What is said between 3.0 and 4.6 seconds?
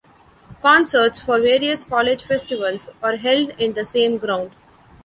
are held in the same ground.